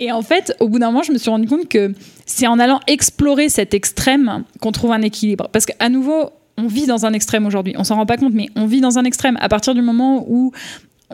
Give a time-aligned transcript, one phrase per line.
[0.00, 1.94] Et en fait, au bout d'un moment, je me suis rendu compte que
[2.26, 5.48] c'est en allant explorer cet extrême qu'on trouve un équilibre.
[5.52, 7.74] Parce qu'à nouveau, on vit dans un extrême aujourd'hui.
[7.78, 9.36] On s'en rend pas compte, mais on vit dans un extrême.
[9.40, 10.52] À partir du moment où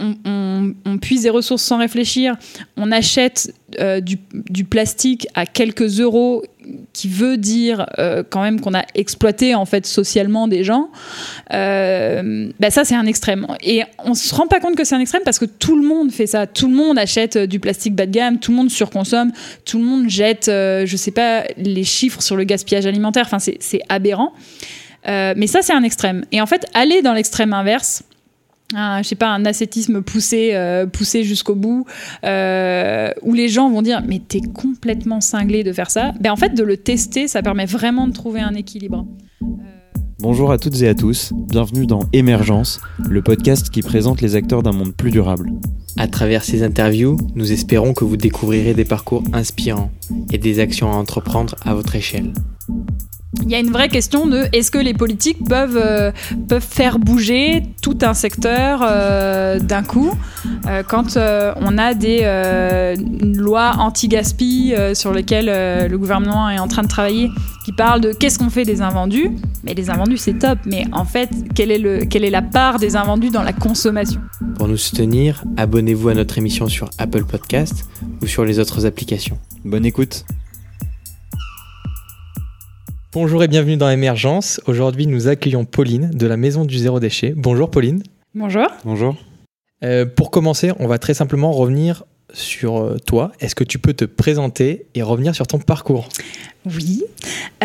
[0.00, 2.36] on, puise des ressources sans réfléchir,
[2.76, 6.44] on achète euh, du, plastique à quelques euros,
[6.92, 10.90] qui veut dire euh, quand même qu'on a exploité en fait socialement des gens.
[11.52, 15.00] Euh, bah ça c'est un extrême et on se rend pas compte que c'est un
[15.00, 18.06] extrême parce que tout le monde fait ça, tout le monde achète du plastique bas
[18.06, 19.32] de gamme, tout le monde surconsomme,
[19.64, 23.24] tout le monde jette, je sais pas les chiffres sur le gaspillage alimentaire.
[23.26, 24.32] Enfin c'est aberrant.
[25.06, 28.04] mais ça c'est un extrême et en fait aller dans l'extrême inverse
[28.74, 31.86] un, je sais pas, un ascétisme poussé, euh, poussé jusqu'au bout,
[32.24, 36.12] euh, où les gens vont dire mais t'es complètement cinglé de faire ça.
[36.20, 39.06] Ben en fait, de le tester, ça permet vraiment de trouver un équilibre.
[40.18, 44.62] Bonjour à toutes et à tous, bienvenue dans Émergence, le podcast qui présente les acteurs
[44.62, 45.50] d'un monde plus durable.
[45.96, 49.90] À travers ces interviews, nous espérons que vous découvrirez des parcours inspirants
[50.30, 52.34] et des actions à entreprendre à votre échelle
[53.42, 56.10] il y a une vraie question de est-ce que les politiques peuvent, euh,
[56.48, 60.12] peuvent faire bouger tout un secteur euh, d'un coup
[60.66, 62.20] euh, quand on a des
[63.36, 67.30] lois anti-gaspi sur lesquelles le gouvernement est en train de travailler
[67.64, 69.30] qui parlent de qu'est-ce qu'on fait des invendus?
[69.64, 72.78] Mais les invendus c'est top mais en fait quelle est, le, quelle est la part
[72.78, 74.20] des invendus dans la consommation?
[74.56, 77.86] Pour nous soutenir, abonnez-vous à notre émission sur Apple Podcast
[78.22, 79.38] ou sur les autres applications.
[79.64, 80.24] Bonne écoute
[83.12, 84.60] Bonjour et bienvenue dans Émergence.
[84.66, 87.34] Aujourd'hui, nous accueillons Pauline de la Maison du Zéro Déchet.
[87.36, 88.04] Bonjour Pauline.
[88.36, 88.68] Bonjour.
[88.84, 89.16] Bonjour.
[89.82, 93.32] Euh, pour commencer, on va très simplement revenir sur euh, toi.
[93.40, 96.08] Est-ce que tu peux te présenter et revenir sur ton parcours?
[96.66, 97.02] Oui.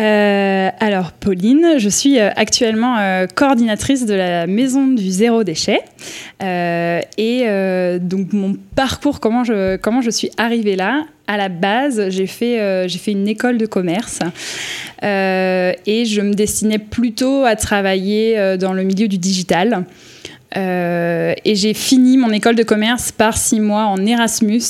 [0.00, 5.80] Euh, alors, Pauline, je suis actuellement coordinatrice de la Maison du Zéro Déchet.
[6.40, 11.04] et donc, mon parcours, comment je, suis arrivée là?
[11.26, 14.20] À la base, j'ai fait, une école de commerce.
[15.02, 19.84] Euh, et je me destinais plutôt à travailler euh, dans le milieu du digital.
[20.56, 24.62] Euh, et j'ai fini mon école de commerce par six mois en Erasmus.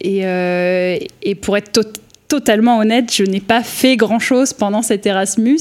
[0.00, 1.80] et, et, pour être
[2.28, 5.58] totalement honnête, je n'ai pas fait grand-chose pendant cet Erasmus,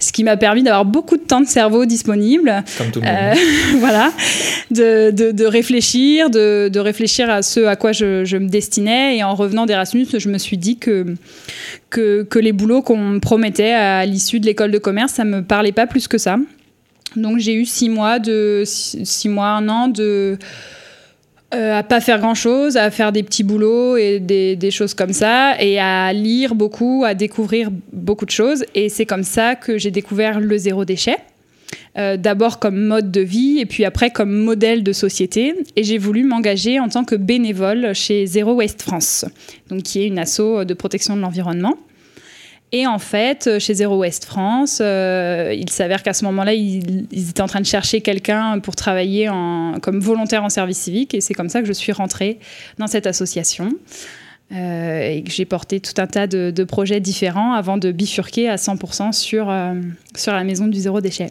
[0.00, 2.64] ce qui m'a permis d'avoir beaucoup de temps de cerveau disponible.
[2.76, 3.38] Comme tout le monde.
[3.78, 4.12] voilà,
[4.72, 9.16] de, de, réfléchir, de, de, réfléchir à ce à quoi je, je me destinais.
[9.16, 11.14] Et en revenant d'Erasmus, je me suis dit que,
[11.88, 15.72] que, les boulots qu'on me promettait à l'issue de l'école de commerce, ça me parlait
[15.72, 16.36] pas plus que ça.
[17.16, 20.38] Donc j'ai eu six mois, de, six, mois, un an de
[21.54, 25.12] euh, à pas faire grand chose, à faire des petits boulots et des, choses comme
[25.12, 28.64] ça, et à lire beaucoup, à découvrir beaucoup de choses.
[28.74, 31.16] Et c'est comme ça que j'ai découvert le zéro déchet.
[31.98, 35.54] Euh, d'abord comme mode de vie et puis après comme modèle de société.
[35.76, 39.26] Et j'ai voulu m'engager en tant que bénévole chez Zero Waste France,
[39.68, 41.76] donc qui est une asso de protection de l'environnement.
[42.72, 47.42] Et en fait, chez Zero Waste France, euh, il s'avère qu'à ce moment-là, ils, étaient
[47.42, 51.12] en train de chercher quelqu'un pour travailler en, comme volontaire en service civique.
[51.12, 52.38] Et c'est comme ça que je suis rentrée
[52.78, 53.74] dans cette association.
[54.52, 58.56] Euh, et que j'ai porté tout un tas de, projets différents avant de bifurquer à
[58.56, 59.54] 100% sur,
[60.14, 61.30] sur la maison du zéro déchet.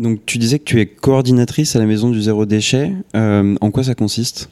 [0.00, 2.92] Donc tu disais que tu es coordinatrice à la maison du zéro déchet.
[3.14, 4.48] Euh, en quoi ça consiste?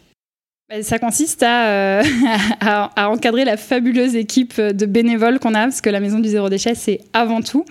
[0.82, 2.02] Ça consiste euh,
[2.60, 6.28] à, à, encadrer la fabuleuse équipe de bénévoles qu'on a, parce que la Maison du
[6.28, 7.64] Zéro Déchet, c'est avant tout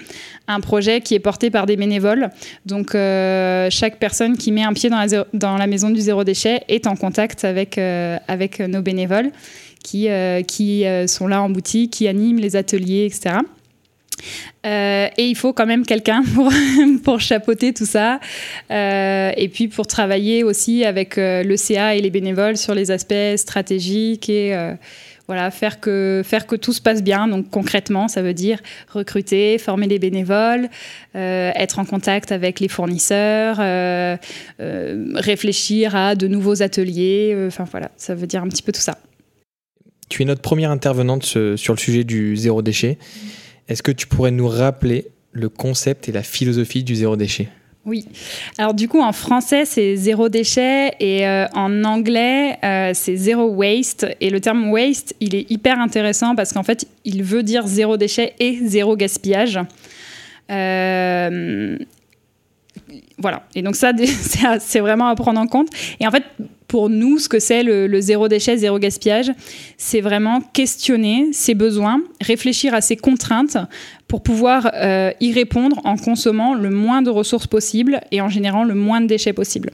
[0.47, 2.31] un projet qui est porté par des bénévoles.
[2.65, 6.87] Donc, euh, chaque personne qui met un pied dans la, Maison du Zéro Déchet est
[6.87, 9.29] en contact avec, avec nos bénévoles
[9.83, 10.07] qui,
[10.47, 13.37] qui sont là en boutique, qui animent les ateliers, etc.
[14.65, 16.51] Euh, et il faut quand même quelqu'un pour,
[17.03, 18.19] pour chapeauter tout ça.
[18.71, 22.91] Euh, et puis pour travailler aussi avec euh, le CA et les bénévoles sur les
[22.91, 24.55] aspects stratégiques et
[25.27, 27.27] voilà, faire que, faire que tout se passe bien.
[27.27, 30.69] Donc concrètement, ça veut dire recruter, former les bénévoles,
[31.15, 33.57] être en contact avec les fournisseurs,
[34.57, 37.35] réfléchir à de nouveaux ateliers.
[37.47, 38.97] Enfin voilà, ça veut dire un petit peu tout ça.
[40.07, 42.97] Tu es notre première intervenante sur le sujet du zéro déchet.
[43.67, 47.49] Est-ce que tu pourrais nous rappeler le concept et la philosophie du zéro déchet?
[47.87, 48.05] Oui.
[48.57, 53.47] Alors du coup, en français, c'est zéro déchet et euh, en anglais, euh, c'est zéro
[53.47, 54.05] waste.
[54.19, 57.95] Et le terme waste, il est hyper intéressant parce qu'en fait, il veut dire zéro
[57.95, 59.57] déchet et zéro gaspillage.
[60.51, 61.77] Euh,
[63.17, 63.47] voilà.
[63.55, 63.93] Et donc ça,
[64.59, 65.69] c'est vraiment à prendre en compte.
[66.01, 66.23] Et en fait,
[66.67, 69.31] pour nous, ce que c'est le, zéro déchet, zéro gaspillage,
[69.77, 73.57] c'est vraiment questionner ses besoins, réfléchir à ses contraintes
[74.07, 78.63] pour pouvoir euh, y répondre en consommant le moins de ressources possible et en générant
[78.63, 79.71] le moins de déchets possible.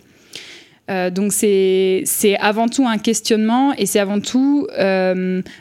[1.12, 4.68] donc c'est avant tout un questionnement et c'est avant tout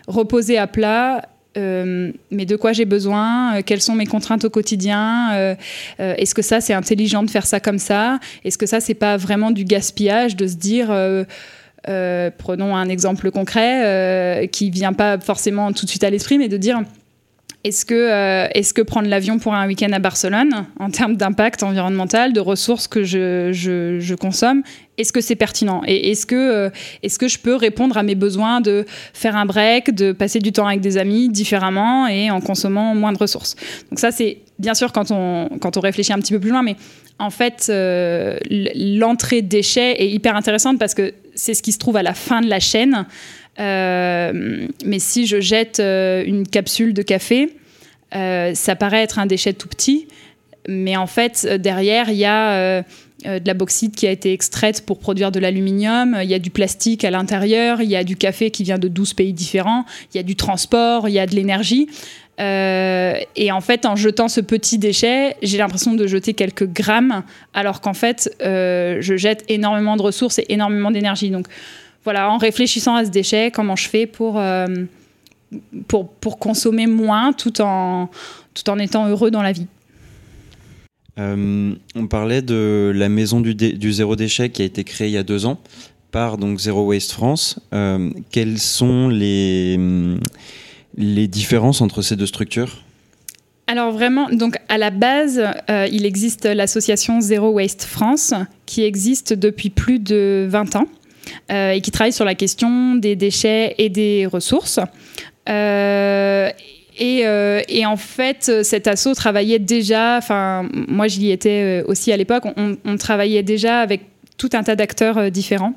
[0.08, 1.22] reposer à plat
[1.56, 5.56] mais de quoi j'ai besoin, quelles sont mes contraintes au quotidien,
[5.98, 9.16] est-ce que ça c'est intelligent de faire ça comme ça, est-ce que ça c'est pas
[9.16, 10.90] vraiment du gaspillage de se dire
[11.88, 16.38] euh, prenons un exemple concret euh, qui vient pas forcément tout de suite à l'esprit,
[16.38, 16.80] mais de dire
[17.64, 21.62] est-ce que, euh, est que prendre l'avion pour un week-end à Barcelone, en termes d'impact
[21.62, 24.62] environnemental, de ressources que je, je, je consomme,
[24.98, 25.82] est-ce que c'est pertinent?
[25.86, 26.70] Et est-ce que,
[27.02, 30.52] est que je peux répondre à mes besoins de faire un break, de passer du
[30.52, 33.56] temps avec des amis différemment et en consommant moins de ressources?
[33.90, 36.62] Donc ça, c'est bien sûr quand on, quand on réfléchit un petit peu plus loin,
[36.62, 36.76] mais
[37.18, 37.70] en fait,
[38.50, 42.40] l'entrée déchets est hyper intéressante parce que c'est ce qui se trouve à la fin
[42.40, 43.06] de la chaîne.
[43.58, 47.54] Euh, mais si je jette euh, une capsule de café,
[48.14, 50.08] euh, ça paraît être un déchet tout petit,
[50.68, 52.82] mais en fait, derrière, il y a
[53.24, 56.50] de la bauxite qui a été extraite pour produire de l'aluminium, il y a du
[56.50, 60.16] plastique à l'intérieur, il y a du café qui vient de 12 pays différents, il
[60.16, 61.88] y a du transport, il y a de l'énergie.
[62.38, 67.80] et en fait, en jetant ce petit déchet, j'ai l'impression de jeter quelques grammes, alors
[67.80, 71.32] qu'en fait, je jette énormément de ressources et énormément d'énergie.
[72.04, 74.66] Voilà, en réfléchissant à ce déchet, comment je fais pour, euh,
[75.86, 78.10] pour, pour, consommer moins tout en,
[78.54, 79.66] tout en étant heureux dans la vie.
[81.18, 85.12] Euh, on parlait de la maison du, du, zéro déchet qui a été créée il
[85.12, 85.60] y a deux ans
[86.10, 87.58] par donc Zero Waste France.
[87.72, 89.78] Euh, quelles sont les,
[90.96, 92.82] les différences entre ces deux structures?
[93.66, 98.34] Alors vraiment, donc à la base, il existe l'association Zero Waste France
[98.66, 100.86] qui existe depuis plus de 20 ans.
[101.50, 104.80] Euh, et qui travaille sur la question des déchets et des ressources.
[105.48, 106.50] Euh,
[107.00, 112.44] euh, et, en fait, cet assaut travaillait déjà, enfin, moi j'y étais aussi à l'époque,
[112.56, 114.02] on, on, travaillait déjà avec
[114.36, 115.74] tout un tas d'acteurs différents.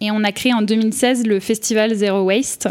[0.00, 2.68] Et on a créé en 2016 le festival Zero Waste,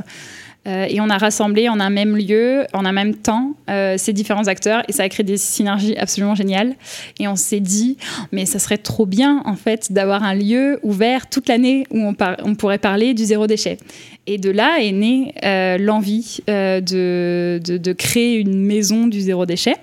[0.65, 4.13] euh, et on a rassemblé en un même lieu, en un même temps, euh, ces
[4.13, 6.75] différents acteurs et ça a créé des synergies absolument géniales.
[7.19, 7.97] Et on s'est dit,
[8.31, 12.55] mais ça serait trop bien en fait d'avoir un lieu ouvert toute l'année où on,
[12.55, 13.77] pourrait parler du zéro déchet.
[14.25, 19.75] Et de là est née euh, l'envie de, de, créer une maison du zéro déchet.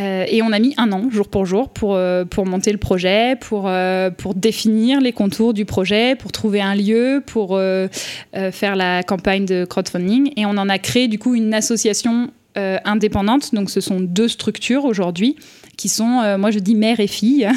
[0.00, 2.78] Euh, et on a mis un an, jour pour jour, pour, euh, pour monter le
[2.78, 7.60] projet, pour, euh, pour définir les contours du projet, pour trouver un lieu, pour
[8.52, 10.32] faire la campagne de crowdfunding.
[10.36, 13.54] Et on en a créé du coup une association indépendante.
[13.54, 15.36] Donc ce sont deux structures aujourd'hui
[15.76, 17.48] qui sont, moi je dis mère et fille,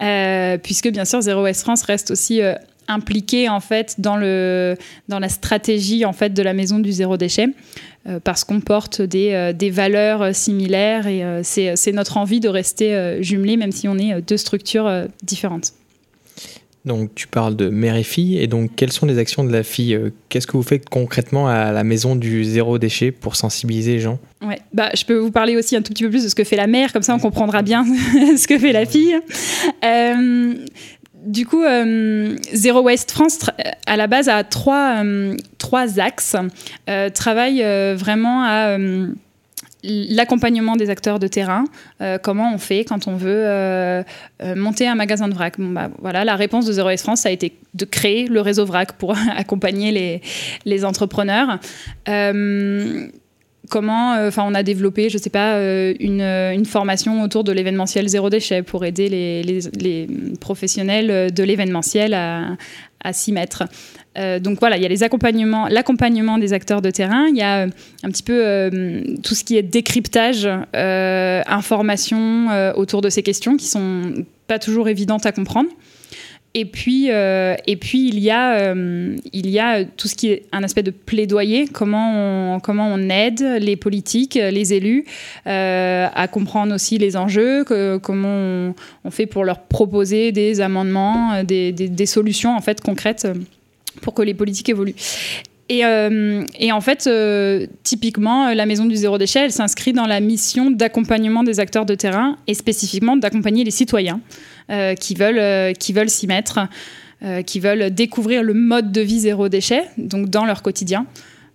[0.62, 2.40] puisque bien sûr Zero West France reste aussi
[2.88, 4.76] impliqué en fait dans, le,
[5.08, 7.48] dans la stratégie en fait de la maison du zéro déchet.
[8.06, 12.50] Euh, parce qu'on porte des, euh, des, valeurs euh, similaires et c'est notre envie de
[12.50, 14.90] rester jumelés même si on est deux structures
[15.22, 15.72] différentes.
[16.84, 19.62] Donc tu parles de mère et fille, et donc quelles sont les actions de la
[19.62, 19.98] fille
[20.28, 24.18] Qu'est-ce que vous faites concrètement à la maison du zéro déchet pour sensibiliser les gens?
[24.46, 26.44] Ouais, bah, je peux vous parler aussi un tout petit peu plus de ce que
[26.44, 27.84] fait la mère, comme ça on comprendra bien
[28.36, 29.16] ce que fait la fille
[31.24, 33.38] du coup, euh, Zero Waste France,
[33.86, 35.36] à la base, a trois, euh,
[35.98, 36.36] axes.
[36.88, 37.62] Euh, travaille
[37.94, 38.76] vraiment à
[39.82, 41.64] l'accompagnement des acteurs de terrain.
[42.22, 44.04] comment on fait quand on veut
[44.54, 47.54] monter un magasin de vrac bah, voilà, La réponse de Zero Waste France, a été
[47.74, 50.22] de créer le réseau vrac pour accompagner
[50.64, 51.58] les entrepreneurs
[53.68, 57.52] comment, euh, enfin, on a développé, je sais pas, euh, une, une, formation autour de
[57.52, 60.08] l'événementiel zéro déchet pour aider les, les,
[60.40, 62.56] professionnels de l'événementiel à,
[63.02, 63.64] à s'y mettre.
[64.16, 67.42] Euh, donc voilà, il y a les accompagnements, l'accompagnement des acteurs de terrain, il y
[67.42, 68.70] a un petit peu
[69.22, 75.26] tout ce qui est décryptage, information autour de ces questions qui sont pas toujours évidentes
[75.26, 75.68] à comprendre.
[76.56, 80.28] Et puis, euh, et puis il, y a, euh, il y a tout ce qui
[80.28, 85.04] est un aspect de plaidoyer, comment on, comment on aide les politiques, les élus
[85.48, 88.72] euh, à comprendre aussi les enjeux, comment
[89.04, 93.26] on, fait pour leur proposer des amendements, des, des, des, solutions en fait concrètes
[94.00, 94.94] pour que les politiques évoluent.
[95.68, 95.82] Et,
[96.58, 97.08] et, en fait,
[97.82, 101.94] typiquement, la Maison du Zéro Déchet, elle s'inscrit dans la mission d'accompagnement des acteurs de
[101.94, 104.20] terrain et spécifiquement d'accompagner les citoyens.
[104.70, 106.60] Euh, qui veulent, euh, qui veulent s'y mettre,
[107.22, 111.06] euh, qui veulent découvrir le mode de vie zéro déchet, donc dans leur quotidien.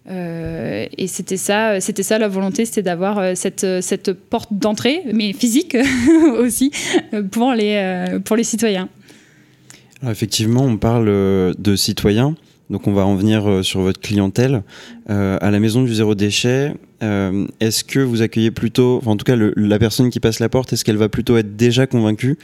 [0.08, 5.76] et c'était ça, c'était ça la volonté, c'était d'avoir cette, cette porte d'entrée, mais physique
[6.38, 6.72] aussi,
[7.32, 8.90] pour les, pour les citoyens.
[10.08, 12.36] effectivement, on parle de citoyens.
[12.70, 14.64] Donc on va en venir euh, sur votre clientèle.
[15.10, 19.18] Euh, à la maison du zéro déchet, euh, est-ce que vous accueillez plutôt, enfin, en
[19.18, 21.88] tout cas le- la personne qui passe la porte, est-ce qu'elle va plutôt être déjà
[21.88, 22.38] convaincue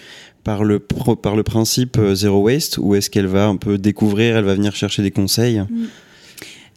[0.44, 4.38] par le, par le principe euh, zéro waste ou est-ce qu'elle va un peu découvrir,
[4.38, 5.62] elle va venir chercher des conseils?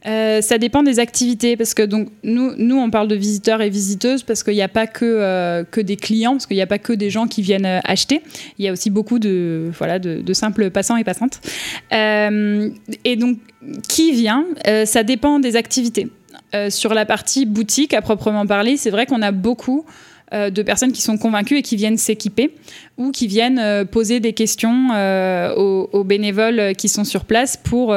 [0.06, 4.22] Euh, ça dépend des activités parce que donc nous, on parle de visiteurs et visiteuses
[4.22, 6.78] parce qu'il n'y a pas que, euh, que des clients parce qu'il n'y a pas
[6.78, 8.22] que des gens qui viennent euh, acheter.
[8.58, 11.40] Il y a aussi beaucoup de voilà de, simples passants et passantes.
[11.90, 13.38] Et donc
[13.88, 14.44] qui vient
[14.84, 16.08] ça dépend des activités.
[16.70, 19.84] Sur la partie boutique à proprement parler c'est vrai qu'on a beaucoup
[20.34, 22.54] euh, de personnes qui sont convaincues et qui viennent s'équiper
[22.98, 27.96] ou qui viennent euh, poser des questions euh, aux, bénévoles qui sont sur place pour,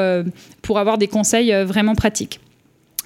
[0.62, 2.40] pour avoir des conseils vraiment pratiques.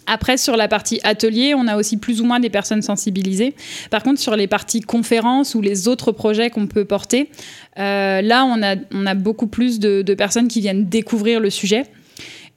[0.08, 3.55] Après, sur la partie atelier, on a aussi plus ou moins des personnes sensibilisées.
[3.89, 7.29] Par contre, sur les parties conférences ou les autres projets qu'on peut porter,
[7.77, 11.86] là, on a, on a beaucoup plus de personnes qui viennent découvrir le sujet.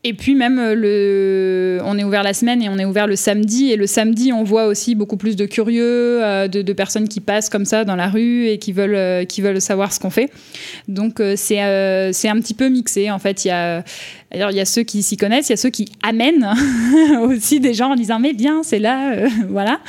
[0.05, 3.73] Et puis même, euh, on est ouvert la semaine et on est ouvert le samedi.
[3.73, 7.49] Et le samedi, on voit aussi beaucoup plus de curieux, euh, de, personnes qui passent
[7.49, 10.31] comme ça dans la rue et qui veulent, euh, qui veulent savoir ce qu'on fait.
[10.87, 13.11] Donc c'est un petit peu mixé.
[13.11, 13.83] En fait, il y a,
[14.31, 16.49] d'ailleurs, il y a ceux qui s'y connaissent, il y a ceux qui amènent
[17.23, 19.17] aussi des gens en disant mais bien, c'est là,
[19.49, 19.81] voilà.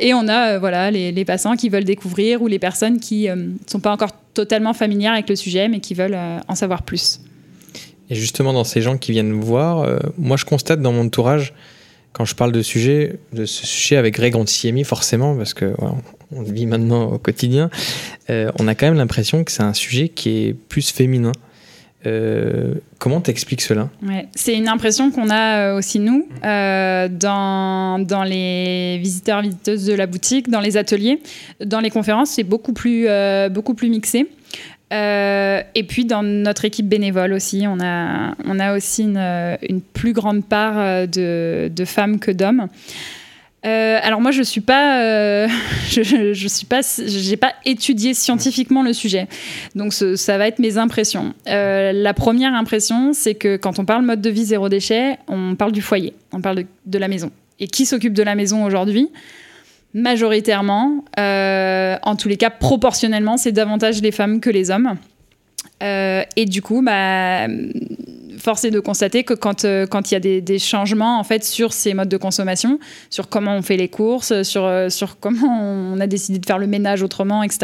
[0.00, 3.56] Et on a voilà les, les passants qui veulent découvrir ou les personnes qui ne
[3.66, 7.18] sont pas encore totalement familières avec le sujet mais qui veulent en savoir plus.
[8.12, 11.06] Et justement, dans ces gens qui viennent me voir, euh, moi je constate dans mon
[11.06, 11.54] entourage,
[12.12, 15.72] quand je parle de sujet, de ce sujet avec Greg Antiemi, forcément, parce que
[16.30, 17.70] on vit maintenant au quotidien,
[18.28, 21.32] euh, on a quand même l'impression que c'est un sujet qui est plus féminin.
[22.04, 23.88] Euh, comment t'expliques cela?
[24.34, 30.06] C'est une impression qu'on a euh, aussi nous dans, dans les visiteurs visiteuses de la
[30.06, 31.22] boutique, dans les ateliers,
[31.64, 33.06] dans les conférences, c'est beaucoup plus
[33.50, 34.28] beaucoup plus mixé.
[34.92, 40.12] Euh, et puis dans notre équipe bénévole aussi, on a on a aussi une, plus
[40.12, 42.68] grande part euh, de, femmes que d'hommes.
[43.64, 45.46] Euh, alors moi je suis pas
[45.88, 46.80] je, pas
[47.40, 49.28] pas étudié scientifiquement le sujet.
[49.74, 51.32] Donc ça va être mes impressions.
[51.46, 55.72] La première impression c'est que quand on parle mode de vie zéro déchet on parle
[55.72, 57.30] du foyer on parle de la maison.
[57.60, 59.08] Et qui s'occupe de la maison aujourd'hui?
[59.94, 64.96] Majoritairement euh, en tous les cas proportionnellement c'est davantage les femmes que les hommes
[65.82, 67.48] Euh, et du coup bah
[68.38, 71.72] force est de constater que quand euh, il y a des, changements en fait sur
[71.72, 72.78] ces modes de consommation,
[73.10, 76.68] sur comment on fait les courses, sur sur comment on a décidé de faire le
[76.68, 77.58] ménage autrement, etc.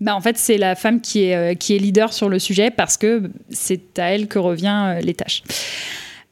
[0.00, 2.96] Bah en fait c'est la femme qui est qui est leader sur le sujet parce
[2.96, 5.42] que c'est à elle que revient les tâches.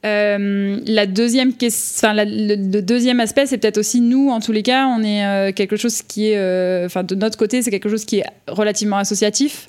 [0.04, 4.62] Euh, la deuxième question, la- le, deuxième aspect, c'est peut-être aussi nous, en tous les
[4.62, 7.88] cas, on est euh, quelque chose qui est, euh, enfin, de notre côté, c'est quelque
[7.88, 9.68] chose qui est relativement associatif.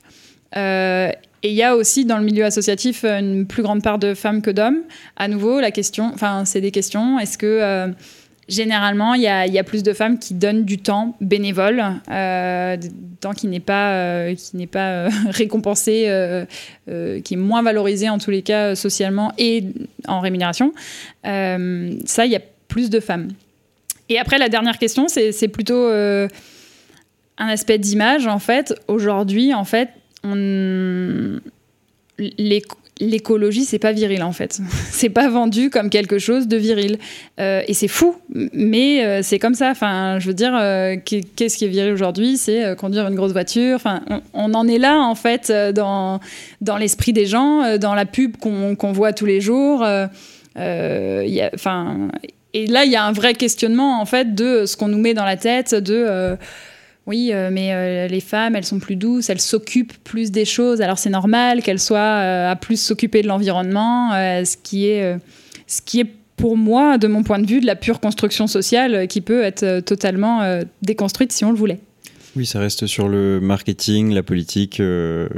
[0.56, 4.42] Et il y a aussi dans le milieu associatif une plus grande part de femmes
[4.42, 4.80] que d'hommes.
[5.18, 7.20] À nouveau, la question, enfin, c'est des questions.
[7.20, 7.92] Est-ce que
[8.48, 13.34] généralement, il y a, plus de femmes qui donnent du temps bénévole, euh, du temps
[13.34, 16.46] qui n'est pas, euh, euh, récompensé, euh,
[17.22, 19.64] qui est moins valorisé en tous les cas socialement et
[20.08, 20.74] en rémunération.
[21.24, 23.30] Ça, il y a plus de femmes.
[24.10, 26.28] Et après, la dernière question, c'est plutôt un
[27.38, 28.28] aspect d'image.
[28.28, 29.90] En fait, aujourd'hui, en fait,
[30.24, 31.40] on...
[32.20, 34.60] l'éc- l'écologie, c'est pas viril en fait.
[34.92, 36.98] c'est pas vendu comme quelque chose de viril.
[37.40, 38.16] Euh, et c'est fou,
[38.54, 39.70] mais euh, c'est comme ça.
[39.72, 42.38] Enfin, je veux dire, euh, qu'est- qu'est-ce qui est viril aujourd'hui?
[42.38, 43.76] C'est conduire une grosse voiture.
[43.76, 44.02] Enfin,
[44.34, 46.20] on, en est là en fait dans,
[46.62, 49.86] dans l'esprit des gens, dans la pub qu'on voit tous les jours.
[50.56, 52.08] Enfin.
[52.54, 55.14] et là, il y a un vrai questionnement en fait de ce qu'on nous met
[55.14, 56.38] dans la tête, de
[57.06, 60.82] oui, euh, mais euh, les femmes, elles sont plus douces, elles s'occupent plus des choses.
[60.82, 65.04] Alors c'est normal qu'elles soient euh, à plus s'occuper de l'environnement, euh, ce qui est
[65.04, 65.18] euh,
[65.68, 68.96] ce qui est pour moi, de mon point de vue, de la pure construction sociale
[68.96, 71.80] euh, qui peut être euh, totalement euh, déconstruite si on le voulait.
[72.36, 74.80] Oui, ça reste sur le marketing, la politique.
[74.80, 75.30] euh,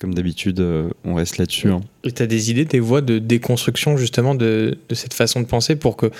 [0.00, 0.60] comme d'habitude,
[1.04, 1.70] on reste là-dessus.
[1.70, 1.80] hein.
[2.04, 5.46] Et tu as des idées, des voies de déconstruction justement de, de cette façon de
[5.46, 6.10] penser pour que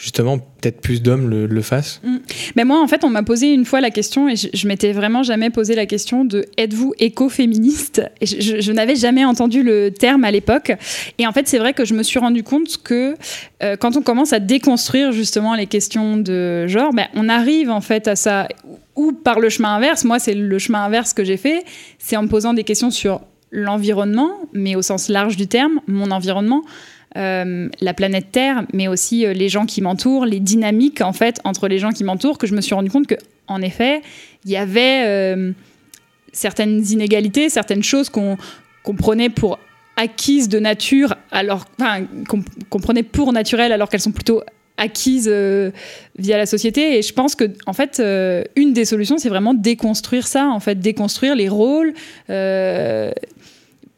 [0.00, 2.00] justement peut-être plus d'hommes le, le fassent
[2.56, 4.92] Mais moi, en fait, on m'a posé une fois la question, et je, je m'étais
[4.92, 8.02] vraiment jamais posé la question de êtes-vous écoféministe?
[8.22, 10.72] Je n'avais jamais entendu le terme à l'époque.
[11.18, 13.14] Et en fait, c'est vrai que je me suis rendu compte que
[13.62, 17.82] euh, quand on commence à déconstruire justement les questions de genre, ben, on arrive en
[17.82, 18.48] fait à ça
[18.96, 20.04] ou par le chemin inverse.
[20.04, 21.64] Moi, c'est le chemin inverse que j'ai fait,
[21.98, 26.10] c'est en me posant des questions sur l'environnement, mais au sens large du terme, mon
[26.10, 26.62] environnement.
[27.16, 31.40] Euh, la planète Terre, mais aussi euh, les gens qui m'entourent, les dynamiques en fait
[31.42, 33.16] entre les gens qui m'entourent, que je me suis rendu compte que,
[33.48, 34.02] en effet,
[34.44, 35.50] il y avait euh,
[36.32, 38.36] certaines inégalités, certaines choses qu'on
[38.84, 39.58] qu'on prenait pour
[39.96, 44.42] acquises de nature, alors enfin, qu'on prenait pour naturelles, alors qu'elles sont plutôt
[44.78, 45.28] acquises
[46.18, 46.96] via la société.
[46.96, 48.00] Et je pense que, en fait,
[48.56, 51.92] une des solutions, c'est vraiment déconstruire ça, en fait, déconstruire les rôles.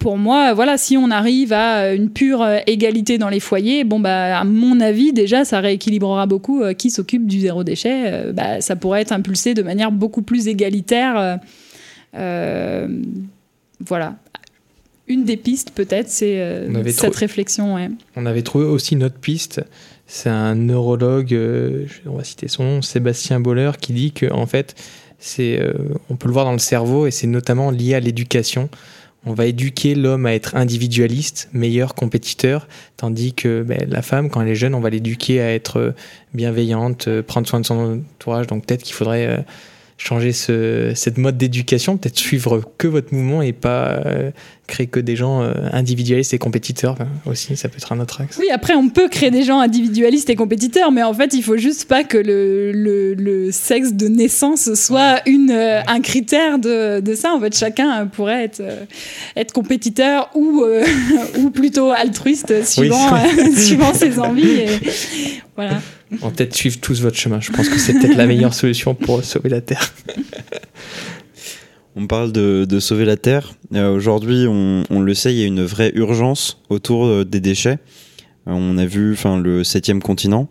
[0.03, 4.01] Euh, pour moi, voilà, si on arrive à une pure égalité dans les foyers, bon,
[4.01, 8.33] bah, à mon avis, déjà, ça rééquilibrera beaucoup qui s'occupe du zéro déchet.
[8.33, 11.39] bah, ça pourrait être impulsé de manière beaucoup plus égalitaire.
[12.15, 14.17] voilà
[15.09, 17.77] une des pistes peut-être, c'est cette réflexion.
[18.17, 19.61] On avait trouvé aussi une autre piste,
[20.07, 24.45] c'est un neurologue, euh, on va citer son nom, Sébastien Boller, qui dit que en
[24.45, 24.75] fait,
[25.19, 25.73] c'est, euh,
[26.11, 28.69] on peut le voir dans le cerveau et c'est notamment lié à l'éducation.
[29.25, 34.41] On va éduquer l'homme à être individualiste, meilleur compétiteur, tandis que ben, la femme, quand
[34.41, 35.95] elle est jeune, on va l'éduquer à être
[36.35, 38.49] bienveillante, prendre soin de son entourage.
[38.49, 39.39] Donc peut-être qu'il faudrait euh,
[40.03, 44.01] changer ce, cette mode d'éducation, peut-être suivre que votre mouvement et pas
[44.73, 48.39] créer que des gens euh, individualistes et compétiteurs aussi, ça peut être un autre axe.
[48.39, 51.57] Oui, après on peut créer des gens individualistes et compétiteurs, mais en fait il faut
[51.57, 57.15] juste pas que le, le, sexe de naissance soit une, euh, un critère de, de,
[57.15, 57.35] ça.
[57.35, 58.85] En fait, chacun pourrait être, euh,
[59.37, 60.65] être compétiteur ou,
[61.39, 63.11] ou plutôt altruiste suivant,
[63.57, 64.49] suivant ses envies.
[64.49, 64.69] Et,
[65.57, 65.81] voilà.
[66.21, 67.41] On va peut-être suivre tous votre chemin.
[67.41, 69.93] Je pense que c'est peut-être la meilleure solution pour sauver la Terre.
[71.95, 73.55] On parle de, sauver la Terre.
[73.75, 77.79] Euh, aujourd'hui, on, le sait, il y a une vraie urgence autour euh, des déchets.
[78.49, 80.49] Euh, on a vu enfin, le septième continent.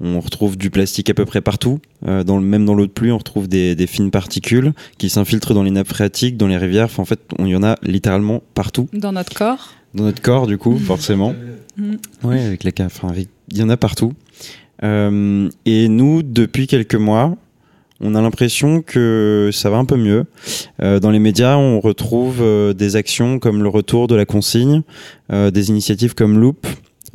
[0.00, 1.80] On retrouve du plastique à peu près partout.
[2.02, 5.62] dans le, même dans l'eau de pluie, on retrouve des, fines particules qui s'infiltrent dans
[5.62, 6.88] les nappes phréatiques, dans les rivières.
[6.98, 8.88] en fait, il y en a littéralement partout.
[8.92, 11.34] Dans notre corps Dans notre corps, du coup, forcément.
[11.76, 11.94] Mm.
[12.24, 13.12] Oui, avec les enfin,
[13.50, 14.12] il y en a partout.
[14.84, 17.36] Et nous, depuis quelques mois,
[18.00, 20.26] on a l'impression que ça va un peu mieux.
[20.82, 24.82] Euh, dans les médias, on retrouve euh, des actions comme le retour de la consigne,
[25.32, 26.66] euh, des initiatives comme Loop,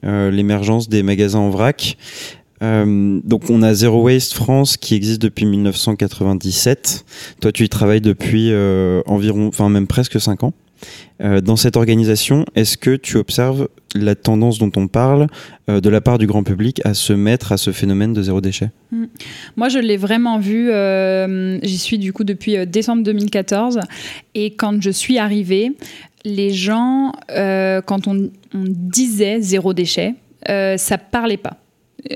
[0.01, 1.97] l'émergence des magasins en vrac.
[2.61, 7.03] donc on a Zero Waste France qui existe depuis 1997.
[7.41, 8.53] Toi, tu y travailles depuis
[9.05, 10.53] environ, enfin même presque 5 ans.
[11.21, 15.27] Euh, dans cette organisation, est-ce que tu observes la tendance dont on parle
[15.69, 18.41] euh, de la part du grand public à se mettre à ce phénomène de zéro
[18.41, 18.69] déchet?
[18.91, 19.05] Hmm.
[19.57, 20.69] Moi, je l'ai vraiment vu.
[20.71, 23.79] Euh, j'y suis du coup depuis décembre 2014.
[24.35, 25.73] Et quand je suis arrivée,
[26.25, 30.15] les gens, quand on, disait zéro déchet,
[30.45, 31.57] ça parlait pas.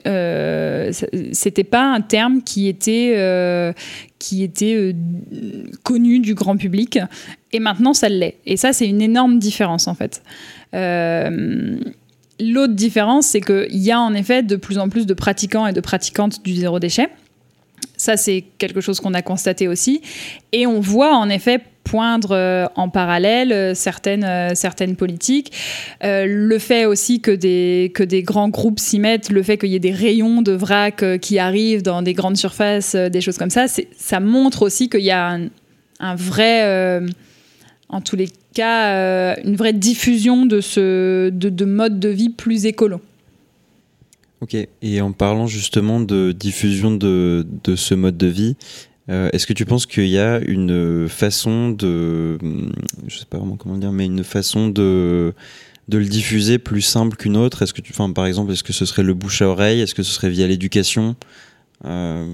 [0.08, 0.92] Euh,
[1.32, 3.74] c'était pas un terme qui était, euh,
[4.20, 4.94] qui était euh,
[5.84, 7.00] connu du grand public
[7.54, 8.38] et maintenant ça l'est.
[8.46, 10.22] Et ça, c'est une énorme différence en fait.
[12.40, 15.74] L'autre différence, c'est qu'il y a en effet de plus en plus de pratiquants et
[15.74, 17.10] de pratiquantes du zéro déchet.
[17.96, 20.02] Ça, c'est quelque chose qu'on a constaté aussi.
[20.52, 25.52] Et on voit en effet poindre euh, en parallèle euh, certaines, euh, certaines politiques.
[26.02, 29.76] le fait aussi que des, que des grands groupes s'y mettent, le fait qu'il y
[29.76, 33.66] ait des rayons de vrac qui arrivent dans des grandes surfaces, des choses comme ça,
[33.68, 35.38] ça montre aussi qu'il y a
[36.00, 37.00] un, vrai,
[37.94, 42.66] en tous les cas, une vraie diffusion de, ce, de, de mode de vie plus
[42.66, 43.00] écolo.
[44.42, 48.58] Ok, et en parlant justement de diffusion de, de ce mode de vie,
[49.10, 52.38] euh, est-ce que tu penses qu'il y a une façon de,
[53.08, 55.34] je sais pas vraiment comment dire, mais une façon de
[55.90, 57.62] de le diffuser plus simple qu'une autre?
[57.62, 59.82] Est-ce que tu, par exemple, est-ce que ce serait le bouche à oreille?
[59.82, 61.16] Est-ce que ce serait via l'éducation?
[61.86, 62.26] Euh,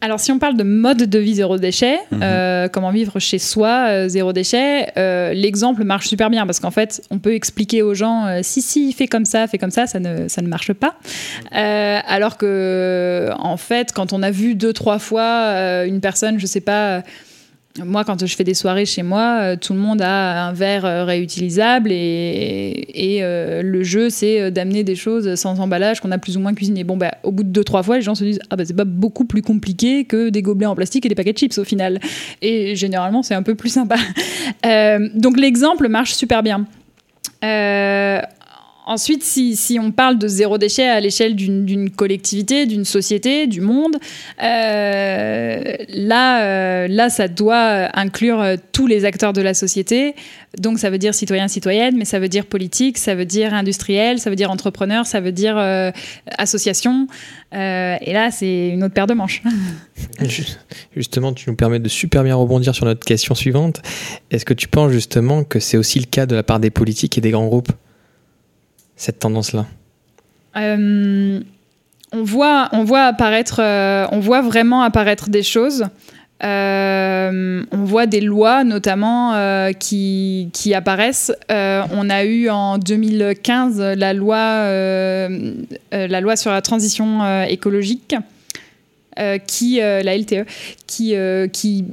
[0.00, 2.20] Alors, si on parle de mode de vie zéro déchet, mhm.
[2.22, 4.92] euh, comment vivre chez soi euh, zéro déchet,
[5.34, 9.06] l'exemple marche super bien parce qu'en fait, on peut expliquer aux gens si, si, fais
[9.06, 10.94] comme ça, fais comme ça, ça ne, ça ne marche pas.
[11.52, 16.60] alors que, en fait, quand on a vu deux, trois fois une personne, je sais
[16.60, 17.02] pas,
[17.78, 20.84] moi, quand je fais des soirées chez moi, euh, tout le monde a un verre
[20.84, 22.86] euh, réutilisable et,
[23.22, 26.84] euh, le jeu, c'est d'amener des choses sans emballage qu'on a plus ou moins cuisiné.
[26.84, 28.76] Bon, bah, au bout de deux, trois fois, les gens se disent Ah, bah, c'est
[28.76, 31.64] pas beaucoup plus compliqué que des gobelets en plastique et des paquets de chips au
[31.64, 31.98] final.
[32.42, 33.96] Et généralement, c'est un peu plus sympa.
[35.14, 36.66] donc, l'exemple marche super bien.
[38.84, 43.96] Ensuite, si, on parle de zéro déchet à l'échelle d'une collectivité, d'une société, du monde,
[44.42, 50.16] euh, là, euh, là, ça doit inclure euh, tous les acteurs de la société.
[50.58, 54.18] Donc, ça veut dire citoyens, citoyennes, mais ça veut dire politique, ça veut dire industriel,
[54.18, 55.56] ça veut dire entrepreneur, ça veut dire
[56.36, 57.06] association.
[57.52, 59.42] et là, c'est une autre paire de manches.
[60.96, 63.80] Justement, tu nous permets de super bien rebondir sur notre question suivante.
[64.30, 67.16] Est-ce que tu penses justement que c'est aussi le cas de la part des politiques
[67.16, 67.72] et des grands groupes?
[68.96, 69.66] Cette tendance-là
[70.56, 71.40] euh,
[72.12, 75.86] on voit, on voit apparaître, euh, on voit vraiment apparaître des choses.
[76.44, 79.32] Euh, on voit des lois notamment
[79.78, 81.32] qui, qui, apparaissent.
[81.48, 84.68] On a eu en 2015 la loi,
[85.92, 88.16] la loi sur la transition écologique,
[89.46, 90.44] qui, la LTE,
[90.86, 91.14] qui,
[91.52, 91.84] qui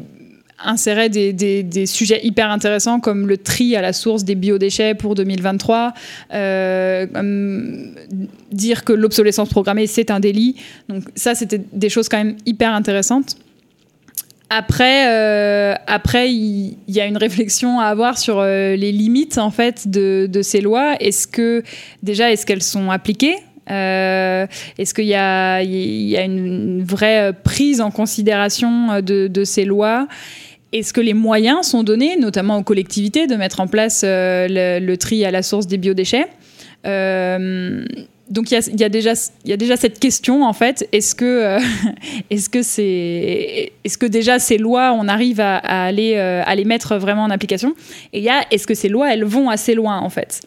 [0.64, 5.94] insérait des, sujets hyper intéressants comme le tri à la source des biodéchets pour 2023,
[8.52, 10.56] dire que l'obsolescence programmée c'est un délit.
[10.88, 13.38] Donc ça c'était des choses quand même hyper intéressantes.
[14.50, 19.52] Après, euh, après, il y, a une réflexion à avoir sur euh, les limites en
[19.52, 20.96] fait de, ces lois.
[21.00, 21.64] Est-ce que
[22.02, 23.36] déjà, est-ce qu'elles sont appliquées?
[23.70, 24.48] Euh,
[24.80, 30.08] Est-ce qu'il y, y a, une vraie prise en considération de ces lois?
[30.72, 34.98] Est-ce que les moyens sont donnés, notamment aux collectivités, de mettre en place le, le,
[34.98, 36.28] tri à la source des biodéchets.
[38.30, 39.16] Donc il y, a, déjà
[39.76, 40.88] cette question en fait.
[40.92, 41.60] Est-ce que euh,
[44.10, 47.74] déjà ces lois on arrive à, aller euh, les mettre vraiment en application?
[48.14, 50.42] Et il y a est-ce que ces lois elles vont assez loin en fait?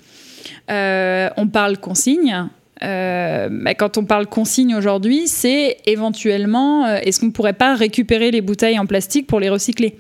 [0.70, 2.46] Euh, on parle consigne.
[2.80, 8.78] Quand on parle consigne aujourd'hui c'est éventuellement est-ce qu'on ne pourrait pas récupérer les bouteilles
[8.78, 9.96] en plastique pour les recycler?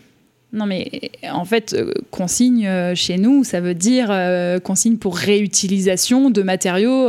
[0.52, 5.16] Non, mais en fait, euh, consigne euh, chez nous, ça veut dire euh, consigne pour
[5.16, 7.08] réutilisation de matériaux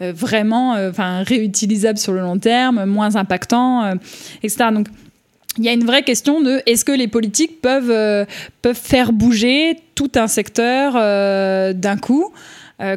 [0.00, 3.94] vraiment enfin, réutilisables sur le long terme, moins impactants,
[4.42, 4.66] etc.
[4.72, 4.88] Donc,
[5.56, 8.26] il y a une vraie question de est-ce que les politiques peuvent,
[8.62, 10.92] peuvent faire bouger tout un secteur
[11.74, 12.32] d'un coup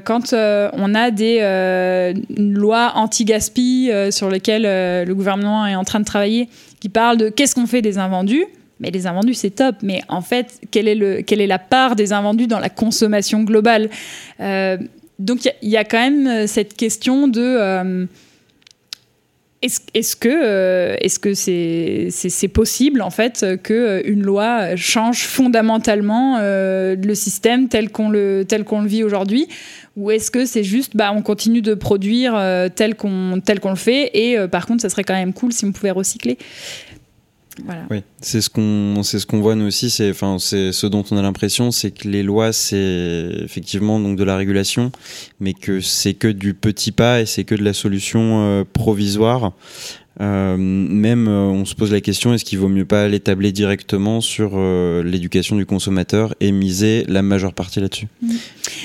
[0.04, 6.50] quand on a des lois anti-gaspi sur lesquelles le gouvernement est en train de travailler,
[6.80, 8.46] qui parlent de qu'est-ce qu'on fait des invendus
[8.82, 9.78] mais les invendus, c'est top.
[9.84, 13.90] Mais en fait, quelle est, la part des invendus dans la consommation globale?
[14.42, 14.78] Euh,
[15.20, 17.42] Donc, il y, a quand même euh, cette question de.
[17.42, 18.06] Euh,
[19.64, 28.10] est-ce que c'est possible en fait que une loi change fondamentalement le système tel qu'on
[28.10, 28.44] le
[28.88, 29.48] vit aujourd'hui?
[29.96, 32.34] Ou est-ce que c'est juste bah on continue de produire
[32.74, 35.92] tel qu'on le fait et par contre ça serait quand même cool si on pouvait
[35.92, 36.40] recycler?
[37.90, 39.90] Oui, c'est ce qu'on c'est ce qu'on voit nous aussi.
[39.90, 44.18] C'est enfin c'est ce dont on a l'impression, c'est que les lois c'est effectivement donc
[44.18, 44.92] de la régulation,
[45.40, 49.52] mais que c'est que du petit pas et c'est que de la solution euh, provisoire.
[50.20, 54.20] Euh, même euh, on se pose la question est-ce qu'il vaut mieux pas l'établir directement
[54.20, 54.60] sur
[55.04, 58.08] l'éducation du consommateur et miser la majeure partie là-dessus?
[58.22, 58.34] Mmh.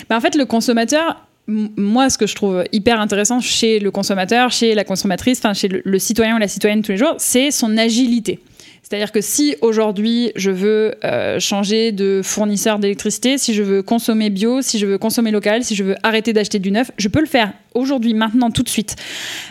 [0.09, 4.51] Bah en fait le consommateur moi, ce que je trouve hyper intéressant chez le consommateur,
[4.51, 7.53] chez la consommatrice, enfin chez le, le, citoyen ou la citoyenne tous les jours, c'est
[7.53, 8.41] son agilité.
[8.89, 14.31] C'est-à-dire que si aujourd'hui je veux euh, changer de fournisseur d'électricité, si je veux consommer
[14.31, 17.19] bio, si je veux consommer local, si je veux arrêter d'acheter du neuf, je peux
[17.19, 18.95] le faire aujourd'hui, maintenant, tout de suite.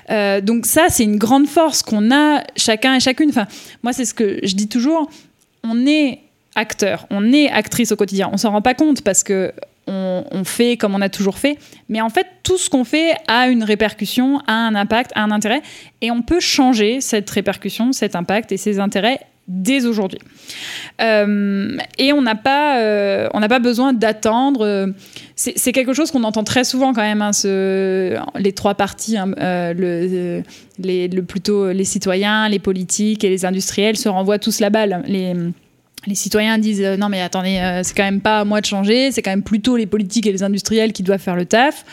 [0.10, 3.28] Euh, donc ça, c'est une grande force qu'on a chacun et chacune.
[3.28, 3.46] Enfin,
[3.84, 5.10] moi, c'est ce que je dis toujours.
[5.66, 6.22] On est
[6.56, 8.30] acteur, on est actrice au quotidien.
[8.32, 9.52] On s'en rend pas compte parce que
[9.88, 11.58] on, fait comme on a toujours fait.
[11.90, 15.32] Mais en fait, tout ce qu'on fait a une répercussion, a un impact, a un
[15.32, 15.62] intérêt.
[16.02, 20.20] Et on peut changer cette répercussion, cet impact et ces intérêts dès aujourd'hui.
[21.02, 24.92] Euh, et on n'a pas, euh, pas besoin d'attendre.
[25.36, 27.22] C'est quelque chose qu'on entend très souvent quand même.
[27.22, 27.32] Hein,
[28.40, 30.44] les trois parties, hein, euh,
[30.80, 35.04] le, plutôt les citoyens, les politiques et les industriels se renvoient tous la balle.
[36.08, 38.66] Les citoyens disent euh, non mais attendez euh, c'est quand même pas à moi de
[38.66, 41.86] changer c'est quand même plutôt les politiques et les industriels qui doivent faire le taf.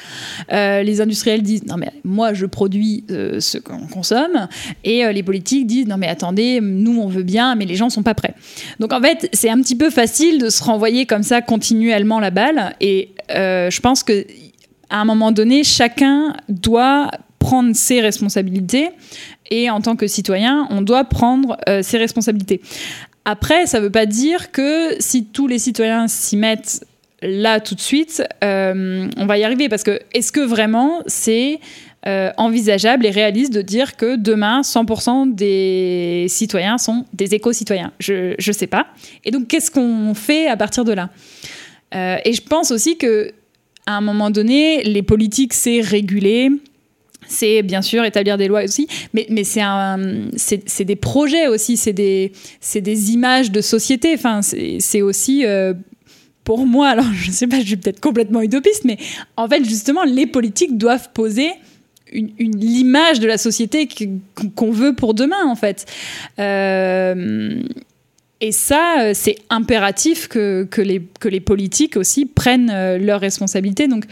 [0.53, 4.48] Euh, les industriels disent non mais moi je produis ce qu'on consomme.
[4.85, 8.03] Et les politiques disent non mais attendez nous on veut bien mais les gens sont
[8.03, 8.35] pas prêts.
[8.81, 12.31] Donc en fait c'est un petit peu facile de se renvoyer comme ça continuellement la
[12.31, 12.75] balle.
[12.81, 14.27] Et je pense que
[14.90, 18.90] à un moment donné chacun doit prendre ses responsabilités.
[19.51, 22.62] Et en tant que citoyen, on doit prendre ses responsabilités.
[23.25, 26.85] Après, ça ne veut pas dire que si tous les citoyens s'y mettent
[27.23, 29.69] là tout de suite, euh, on va y arriver.
[29.69, 31.61] Parce que est-ce que vraiment c'est
[32.07, 37.93] euh, envisageable et réaliste de dire que demain, 100% des citoyens sont des éco-citoyens?
[38.01, 38.89] Je ne sais pas.
[39.25, 41.11] Et donc, qu'est-ce qu'on fait à partir de là?
[41.95, 43.33] Euh, Et je pense aussi que
[43.87, 46.51] à un moment donné, les politiques, c'est réguler,
[47.33, 52.33] c'est bien sûr établir des lois aussi, mais, c'est des projets aussi, c'est des,
[53.11, 54.12] images de société.
[54.14, 55.75] Enfin, c'est aussi euh,
[56.45, 58.99] pour moi, alors je ne sais pas, je suis peut-être complètement utopiste, mais
[59.37, 61.51] en fait, justement, les politiques doivent poser
[62.12, 63.88] l'image de la société
[64.55, 65.87] qu'on veut pour demain, en fait.
[66.38, 67.62] Euh,
[68.42, 73.88] et ça, c'est impératif que, que, les, que les politiques aussi prennent euh, leurs responsabilités.
[73.88, 74.05] Donc,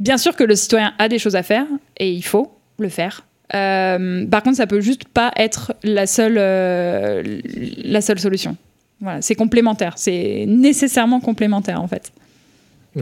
[0.00, 1.66] Bien sûr que le citoyen a des choses à faire
[1.98, 3.24] et il faut le faire.
[3.54, 7.40] Euh, par contre, ça peut juste pas être la seule, euh,
[7.84, 8.56] la seule solution.
[9.00, 12.12] Voilà, c'est complémentaire, c'est nécessairement complémentaire en fait.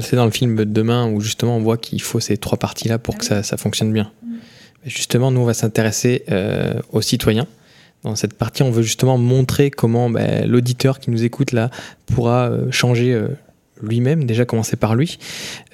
[0.01, 2.99] C'est dans le film de demain où justement on voit qu'il faut ces trois parties-là
[2.99, 4.11] pour que ça, ça, fonctionne bien.
[4.23, 7.47] Mais justement, nous on va s'intéresser euh, aux citoyens.
[8.03, 11.71] Dans cette partie, on veut justement montrer comment ben, l'auditeur qui nous écoute là
[12.07, 13.17] pourra changer
[13.83, 15.19] lui-même, déjà commencer par lui.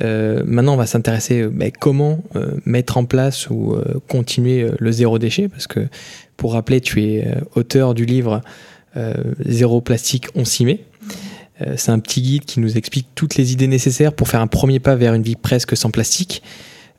[0.00, 4.72] Euh, maintenant, on va s'intéresser ben, comment euh, mettre en place ou euh, continuer euh,
[4.78, 5.86] le zéro déchet, parce que
[6.36, 8.40] pour rappeler, tu es euh, auteur du livre
[8.96, 10.80] euh, Zéro plastique, on s'y met.
[11.62, 14.46] Euh, C'est un petit guide qui nous explique toutes les idées nécessaires pour faire un
[14.46, 16.42] premier pas vers une vie presque sans plastique.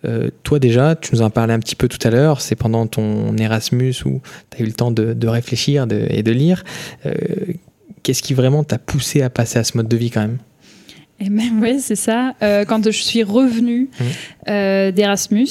[0.06, 2.88] Euh, toi déjà, tu nous en parlais un petit peu tout à l'heure, c'est pendant
[2.88, 6.64] ton Erasmus où tu as eu le temps de, réfléchir et de lire.
[7.06, 7.14] Euh,
[8.02, 10.38] Qu'est-ce qui vraiment t'a poussé à passer à ce mode de vie quand même?
[11.20, 12.34] Et même, oui, c'est ça.
[12.42, 14.06] Euh, quand je suis revenue Mhm.
[14.50, 15.48] euh, d'Erasmus,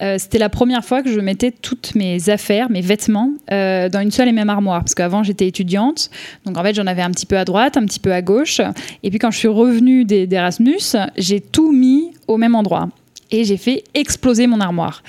[0.00, 4.00] euh, c'était la première fois que je mettais toutes mes affaires, mes vêtements, euh, dans
[4.00, 4.80] une seule et même armoire.
[4.80, 6.10] Parce qu'avant, j'étais étudiante.
[6.44, 8.60] Donc, en fait, j'en avais un petit peu à droite, un petit peu à gauche.
[9.02, 10.78] Et puis, quand je suis revenue d'Erasmus,
[11.16, 12.88] j'ai tout mis au même endroit.
[13.30, 15.02] Et j'ai fait exploser mon armoire.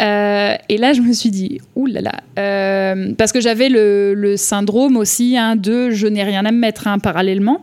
[0.00, 2.20] Euh, et là, je me suis dit, oulala.
[2.38, 6.86] Euh, parce que j'avais le, syndrome aussi hein, de je n'ai rien à me mettre
[6.88, 7.60] hein, parallèlement.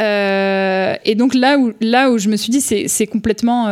[0.00, 3.68] Euh, et donc là où, là où je me suis dit, c'est complètement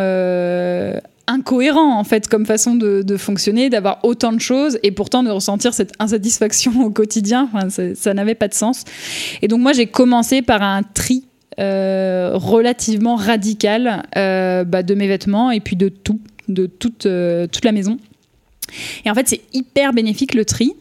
[1.28, 5.30] incohérent en fait comme façon de, de fonctionner, d'avoir autant de choses et pourtant de
[5.30, 7.48] ressentir cette insatisfaction au quotidien.
[7.52, 8.84] Enfin, ça n'avait pas de sens.
[9.40, 11.24] Et donc moi j'ai commencé par un tri
[11.58, 17.64] relativement radical euh, bah, de mes vêtements et puis de tout, de toute, euh, toute
[17.64, 17.98] la maison.
[19.04, 20.74] Et en fait c'est hyper bénéfique le tri.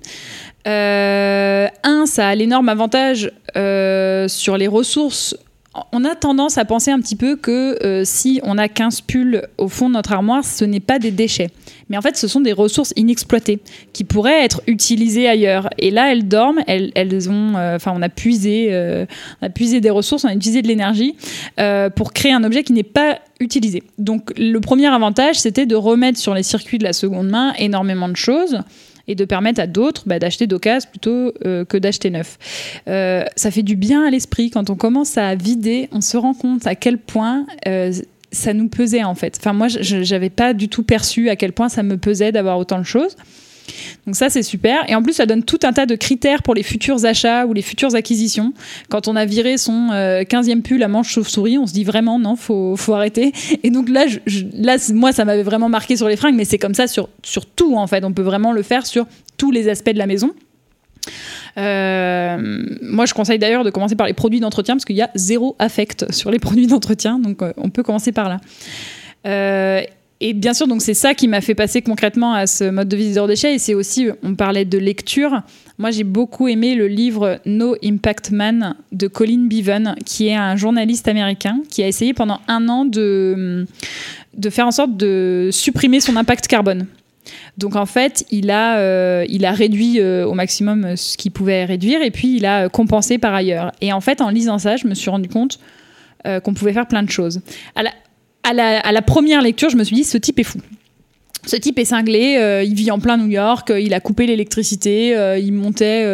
[0.67, 5.35] Euh, un, ça a l'énorme avantage euh, sur les ressources.
[5.93, 9.47] On a tendance à penser un petit peu que euh, si on a 15 pulls
[9.57, 11.49] au fond de notre armoire, ce n'est pas des déchets.
[11.89, 13.59] Mais en fait, ce sont des ressources inexploitées
[13.93, 15.69] qui pourraient être utilisées ailleurs.
[15.77, 19.05] Et là, elles dorment, elles, elles ont, euh, on a puisé, euh,
[19.41, 21.15] on a puisé des ressources, on a utilisé de l'énergie
[21.95, 23.83] pour créer un objet qui n'est pas utilisé.
[23.97, 28.09] Donc, le premier avantage, c'était de remettre sur les circuits de la seconde main énormément
[28.09, 28.59] de choses
[29.07, 32.37] et de permettre à d'autres bah, d'acheter d'occasion plutôt euh, que d'acheter neuf.
[32.87, 36.33] Euh, ça fait du bien à l'esprit quand on commence à vider, on se rend
[36.33, 37.91] compte à quel point euh,
[38.31, 39.37] ça nous pesait en fait.
[39.39, 42.57] Enfin moi, je j'avais pas du tout perçu à quel point ça me pesait d'avoir
[42.57, 43.15] autant de choses.
[44.05, 46.53] Donc ça c'est super et en plus ça donne tout un tas de critères pour
[46.53, 48.53] les futurs achats ou les futures acquisitions.
[48.89, 52.19] Quand on a viré son euh, 15e pull à manche chauve-souris, on se dit vraiment
[52.19, 53.31] non, faut faut arrêter.
[53.63, 54.05] Et donc là
[54.53, 57.45] là moi ça m'avait vraiment marqué sur les fringues mais c'est comme ça sur sur
[57.45, 59.05] tout en fait, on peut vraiment le faire sur
[59.37, 60.33] tous les aspects de la maison.
[61.57, 62.37] Euh,
[62.81, 65.55] moi, je conseille d'ailleurs de commencer par les produits d'entretien parce qu'il y a zéro
[65.59, 68.39] affect sur les produits d'entretien, donc euh, on peut commencer par là.
[69.25, 69.81] Euh,
[70.21, 72.95] et bien sûr, donc c'est ça qui m'a fait passer concrètement à ce mode de
[72.95, 73.55] vie déchet.
[73.55, 75.41] Et c'est aussi, on parlait de lecture.
[75.79, 80.55] Moi, j'ai beaucoup aimé le livre No Impact Man de Colin Beaven, qui est un
[80.55, 83.65] journaliste américain qui a essayé pendant un an de,
[84.37, 86.85] de faire en sorte de supprimer son impact carbone.
[87.57, 91.65] Donc en fait, il a, euh, il a réduit euh, au maximum ce qu'il pouvait
[91.65, 93.71] réduire et puis il a compensé par ailleurs.
[93.81, 95.59] Et en fait, en lisant ça, je me suis rendu compte
[96.27, 97.41] euh, qu'on pouvait faire plein de choses.
[97.75, 97.83] À
[98.43, 98.53] à,
[98.91, 100.59] la, première lecture, je me suis dit, ce type est fou.
[101.45, 104.27] Ce type est cinglé, euh, il vit en plein New York, euh, il a coupé
[104.27, 106.05] l'électricité, euh, il montait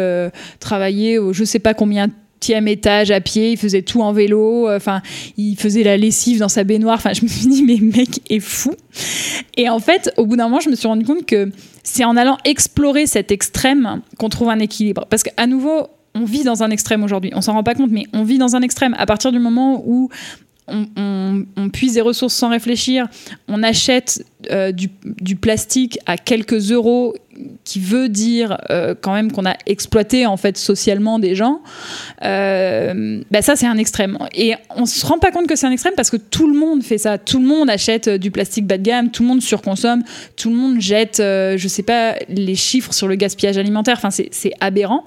[0.58, 2.08] travailler au je sais pas combien
[2.66, 5.02] étage à pied, il faisait tout en vélo, enfin,
[5.36, 6.96] il faisait la lessive dans sa baignoire.
[6.96, 8.72] Enfin, je me suis dit, mais mec est fou.
[9.56, 11.50] Et en fait, au bout d'un moment, je me suis rendu compte que
[11.82, 15.04] c'est en allant explorer cet extrême qu'on trouve un équilibre.
[15.10, 17.32] Parce qu'à nouveau, on vit dans un extrême aujourd'hui.
[17.34, 18.94] On s'en rend pas compte, mais on vit dans un extrême.
[18.98, 20.08] À partir du moment où
[20.68, 23.06] on, puise des ressources sans réfléchir,
[23.46, 27.14] on achète euh, du, plastique à quelques euros,
[27.64, 31.60] qui veut dire euh, quand même qu'on a exploité en fait socialement des gens.
[32.24, 34.18] Euh, bah ça c'est un extrême.
[34.34, 36.82] Et on se rend pas compte que c'est un extrême parce que tout le monde
[36.82, 37.18] fait ça.
[37.18, 40.02] Tout le monde achète euh, du plastique bas de gamme, tout le monde surconsomme,
[40.36, 43.96] tout le monde jette, je sais pas, les chiffres sur le gaspillage alimentaire.
[43.98, 45.04] Enfin c'est aberrant.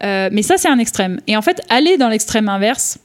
[0.00, 1.20] Mais ça c'est un extrême.
[1.26, 2.98] Et en fait aller dans l'extrême inverse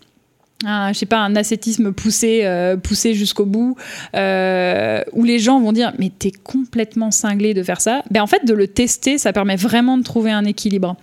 [0.66, 3.76] un, je sais pas, un ascétisme poussé, euh, poussé jusqu'au bout,
[4.16, 8.04] euh, où les gens vont dire mais t'es complètement cinglé de faire ça.
[8.10, 10.96] Ben en fait de le tester, ça permet vraiment de trouver un équilibre.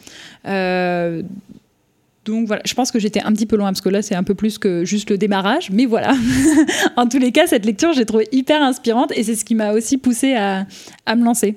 [0.46, 1.22] Euh,
[2.24, 4.22] donc voilà, je pense que j'étais un petit peu loin parce que là c'est un
[4.22, 6.14] peu plus que juste le démarrage, mais voilà.
[6.96, 9.72] en tous les cas, cette lecture j'ai trouvé hyper inspirante et c'est ce qui m'a
[9.72, 10.66] aussi poussé à,
[11.06, 11.56] à me lancer.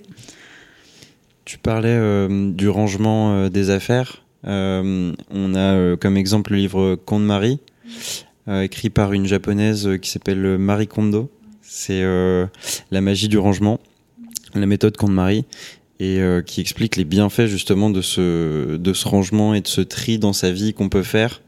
[1.45, 4.23] Tu parlais du rangement des affaires.
[4.43, 7.61] On a comme exemple le livre Conte Marie,
[8.47, 11.29] écrit par une japonaise euh, qui s'appelle Marie Kondo.
[11.61, 12.45] C'est euh,
[12.91, 13.79] la magie du rangement.
[14.55, 15.45] la méthode Comte-Marie,
[15.99, 19.81] et euh, qui explique les bienfaits justement de ce, de ce rangement et de ce
[19.81, 21.41] tri dans sa vie qu'on peut faire.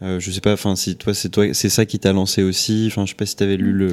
[0.00, 2.86] Euh, je sais pas, enfin si toi c'est toi c'est ça qui t'a lancé aussi.
[2.86, 3.92] Enfin je sais pas si t'avais lu le.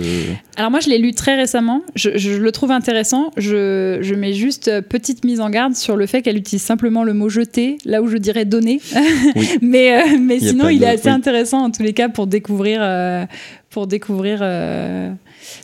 [0.56, 1.82] Alors moi je l'ai lu très récemment.
[1.96, 3.32] Je, je le trouve intéressant.
[3.38, 7.04] Je, je, mets juste euh, petite mise en garde sur le fait qu'elle utilise simplement
[7.04, 8.82] le mot jeter là où je dirais donner.
[9.36, 9.50] Oui.
[9.64, 11.16] mais euh, mais Il sinon il est assez oui.
[11.16, 13.26] intéressant en tous les cas pour découvrir euh,
[13.72, 14.40] pour découvrir.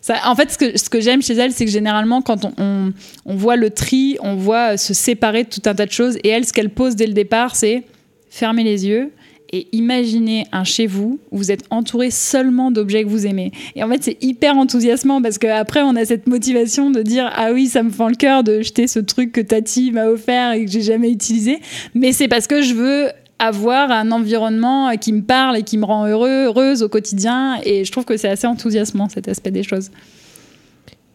[0.02, 2.54] Ça, en fait, ce que, ce que j'aime chez elle, c'est que généralement, quand on,
[2.58, 2.94] on,
[3.26, 6.18] on voit le tri, on voit se séparer de tout un tas de choses.
[6.24, 7.84] Et elle, ce qu'elle pose dès le départ, c'est
[8.30, 9.12] fermer les yeux
[9.52, 13.52] et imaginez un chez vous où vous êtes entouré seulement d'objets que vous aimez.
[13.76, 17.52] Et en fait, c'est hyper enthousiasmant parce qu'après, on a cette motivation de dire Ah
[17.54, 20.66] oui, ça me fend le cœur de jeter ce truc que Tati m'a offert et
[20.66, 21.60] que j'ai jamais utilisé.
[21.94, 23.08] Mais c'est parce que je veux
[23.40, 27.60] avoir un environnement qui me parle et qui me rend heureux, heureuse au quotidien.
[27.66, 29.90] Et je trouve que c'est assez enthousiasmant cet aspect des choses.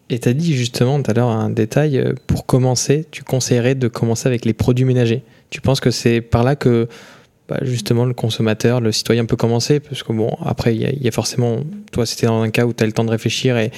[0.09, 3.75] Et tu as dit justement tout à l'heure un détail, euh, pour commencer, tu conseillerais
[3.75, 5.23] de commencer avec les produits ménagers.
[5.49, 6.87] Tu penses que c'est par là que
[7.47, 11.07] bah, justement le consommateur, le citoyen peut commencer Parce que bon, après, il y, y
[11.07, 11.57] a forcément,
[11.91, 13.71] toi c'était dans un cas où tu as le temps de réfléchir et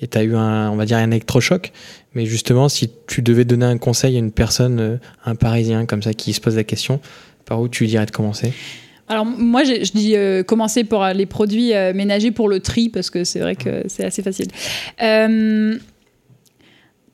[0.00, 1.72] tu as eu un, on va dire, un électrochoc.
[2.14, 6.02] Mais justement, si tu devais donner un conseil à une personne, euh, un Parisien comme
[6.02, 7.00] ça, qui se pose la question,
[7.44, 8.52] par où tu lui dirais de commencer?
[9.08, 12.90] Alors moi, je, je dis euh, commencer par les produits euh, ménagers pour le tri
[12.90, 14.48] parce que c'est vrai que c'est assez facile.
[15.02, 15.78] Euh,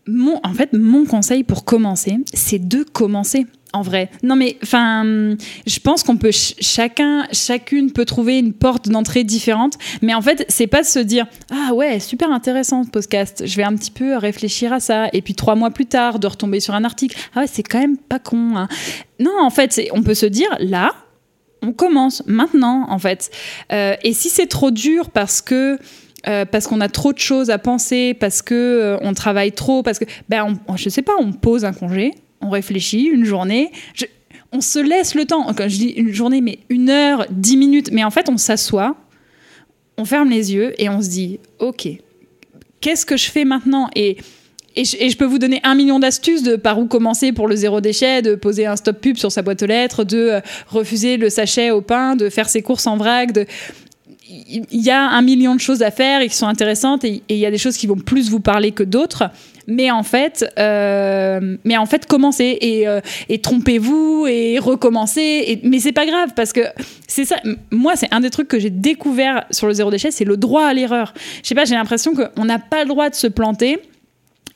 [0.07, 3.47] mon, en fait, mon conseil pour commencer, c'est de commencer.
[3.75, 5.05] En vrai, non mais enfin,
[5.67, 10.23] je pense qu'on peut ch- chacun, chacune peut trouver une porte d'entrée différente, mais en
[10.23, 13.75] fait, c'est pas de se dire ah ouais super intéressant ce podcast, je vais un
[13.75, 16.85] petit peu réfléchir à ça, et puis trois mois plus tard de retomber sur un
[16.85, 18.57] article ah ouais c'est quand même pas con.
[18.57, 18.69] hein.
[19.19, 20.93] Non en fait, on peut se dire là,
[21.61, 23.31] on commence maintenant en fait.
[23.73, 25.79] Euh, et si c'est trop dur parce que
[26.27, 29.83] euh, parce qu'on a trop de choses à penser, parce que euh, on travaille trop,
[29.83, 32.13] parce que ben on, je sais pas, on pose un congé,
[32.45, 33.71] on réfléchit une journée.
[34.53, 35.53] On se laisse le temps.
[35.55, 38.97] Quand je dis une journée, mais une heure, dix minutes, mais en fait on s'assoit,
[39.97, 41.89] on ferme les yeux et on se dit ok,
[42.81, 44.19] qu'est-ce que je fais maintenant et
[44.77, 47.81] et je, peux vous donner un million d'astuces de par où commencer pour le zéro
[47.81, 51.31] déchet, de poser un stop pub sur sa boîte aux lettres, de euh, refuser le
[51.31, 53.31] sachet au pain, de faire ses courses en vrac.
[54.29, 57.37] Il y a un million de choses à faire et qui sont intéressantes et il
[57.37, 59.31] y a des choses qui vont plus vous parler que d'autres.
[59.67, 65.45] Mais en fait, euh, mais en fait, commencez et, euh, et trompez-vous et recommencez.
[65.47, 66.61] Et, mais c'est pas grave parce que
[67.07, 67.37] c'est ça.
[67.71, 70.67] Moi, c'est un des trucs que j'ai découvert sur le zéro déchet, c'est le droit
[70.67, 71.15] à l'erreur.
[71.43, 73.81] Je sais pas, j'ai l'impression qu'on n'a pas le droit de se planter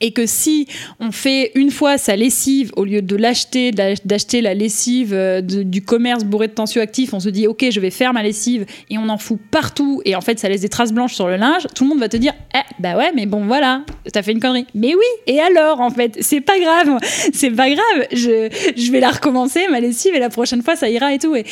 [0.00, 0.66] et que si
[1.00, 5.82] on fait une fois sa lessive au lieu de l'acheter d'acheter la lessive euh, du
[5.82, 9.08] commerce bourré de tensioactifs on se dit ok je vais faire ma lessive et on
[9.08, 11.84] en fout partout et en fait ça laisse des traces blanches sur le linge tout
[11.84, 14.66] le monde va te dire eh bah ouais mais bon voilà t'as fait une connerie.
[14.74, 16.98] Mais oui et alors en fait c'est pas grave
[17.32, 20.88] c'est pas grave je, je vais la recommencer ma lessive et la prochaine fois ça
[20.88, 21.34] ira et tout.
[21.34, 21.44] Et,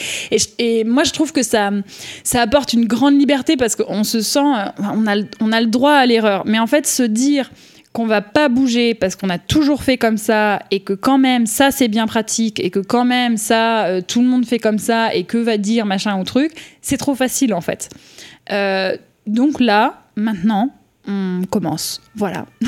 [0.59, 1.70] et, moi je trouve que ça
[2.24, 5.66] ça apporte une grande liberté parce qu'on se sent euh, on a, on a le
[5.66, 6.44] droit à l'erreur.
[6.46, 7.50] Mais en fait se dire
[7.96, 11.46] qu'on va pas bouger parce qu'on a toujours fait comme ça et que quand même
[11.46, 14.78] ça c'est bien pratique et que quand même ça euh, tout le monde fait comme
[14.78, 17.88] ça et que va dire machin ou truc, c'est trop facile en fait.
[18.52, 18.94] Euh,
[19.26, 20.74] donc là, maintenant,
[21.09, 22.02] on commence.
[22.14, 22.44] Voilà.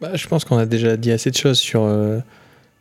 [0.00, 2.20] Bah, je pense qu'on a déjà dit assez de choses sur euh,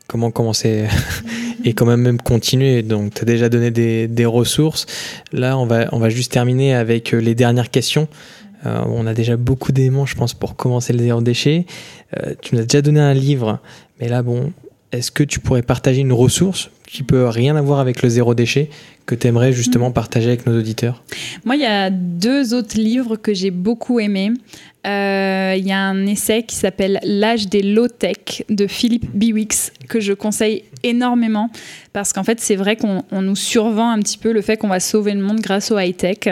[0.05, 0.85] comment commencer
[1.63, 2.83] et comment même continuer.
[2.83, 4.85] Donc, tu as déjà donné des, des ressources.
[5.31, 8.07] Là, on va, on va juste terminer avec les dernières questions.
[8.65, 11.65] Euh, on a déjà beaucoup d'éléments, je pense, pour commencer le zéro déchet.
[12.17, 13.59] Euh, tu nous as déjà donné un livre,
[13.99, 14.51] mais là, bon,
[14.91, 18.69] est-ce que tu pourrais partager une ressource qui peut rien avoir avec le zéro déchet
[19.05, 21.03] que tu aimerais justement partager avec nos auditeurs?
[21.45, 24.31] Moi, il y a deux autres livres que j'ai beaucoup aimés.
[24.85, 29.99] Euh, Il y a un essai qui s'appelle L'âge des low-tech de Philippe Biwix que
[29.99, 31.49] je conseille énormément
[31.91, 34.69] parce qu'en fait, c'est vrai qu'on on nous survend un petit peu le fait qu'on
[34.69, 36.29] va sauver le monde grâce au high-tech.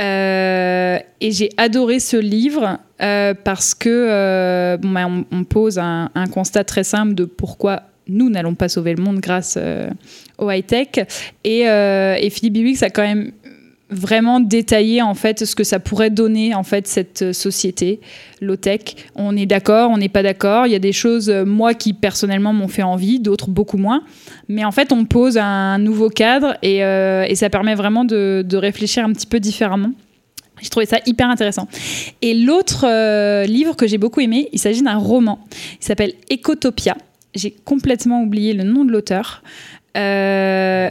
[0.00, 6.08] Euh, et j'ai adoré ce livre euh, parce que euh, bon, bah, on, pose un,
[6.32, 9.58] constat très simple de pourquoi nous n'allons pas sauver le monde grâce
[10.38, 11.06] au high-tech.
[11.44, 13.32] Et, et Philippe Biwix a quand même
[13.92, 18.00] vraiment détaillé en fait ce que ça pourrait donner en fait cette société
[18.40, 18.80] low tech.
[19.14, 20.66] On est d'accord, on n'est pas d'accord.
[20.66, 24.02] Il y a des choses euh, moi qui personnellement m'ont fait envie, d'autres beaucoup moins.
[24.48, 28.44] Mais en fait, on pose un nouveau cadre et, euh, et ça permet vraiment de,
[28.46, 29.92] de réfléchir un petit peu différemment.
[30.60, 31.66] J'ai trouvé ça hyper intéressant.
[32.20, 35.44] Et l'autre euh, livre que j'ai beaucoup aimé, il s'agit d'un roman.
[35.80, 36.96] Il s'appelle Ecotopia.
[37.34, 39.42] J'ai complètement oublié le nom de l'auteur.
[39.96, 40.88] Euh,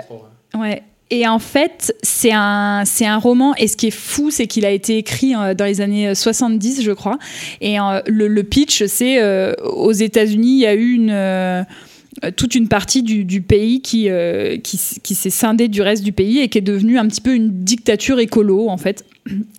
[0.53, 0.83] Ouais.
[1.13, 3.53] Et en fait, c'est un, c'est un roman.
[3.55, 6.81] Et ce qui est fou, c'est qu'il a été écrit euh, dans les années 70,
[6.81, 7.19] je crois.
[7.59, 11.11] Et euh, le, pitch, c'est euh, aux États-Unis, il y a eu
[12.37, 16.39] toute une partie du, pays qui, euh, qui, qui s'est scindée du reste du pays
[16.39, 19.05] et qui est devenue un petit peu une dictature écolo, en fait.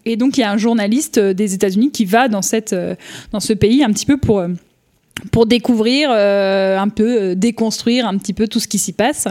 [0.06, 2.74] Et donc, il y a un journaliste des États-Unis qui va dans, cette,
[3.30, 4.42] dans ce pays un petit peu pour
[5.30, 9.28] pour découvrir euh, un peu, euh, déconstruire un petit peu tout ce qui s'y passe.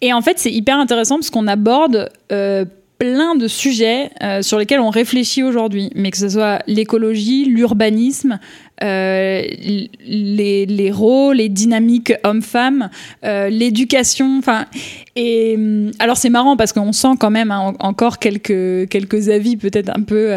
[0.00, 2.64] Et en fait, c'est hyper intéressant parce qu'on aborde euh,
[2.98, 4.10] plein de sujets
[4.42, 8.38] sur lesquels on réfléchit aujourd'hui, mais que ce soit l'écologie, l'urbanisme,
[8.82, 12.90] les, les, rôles, les dynamiques hommes-femmes,
[13.22, 14.66] l'éducation, enfin.
[15.14, 15.58] Et
[15.98, 20.02] alors c'est marrant parce qu'on sent quand même hein, encore quelques quelques avis peut-être un
[20.02, 20.32] peu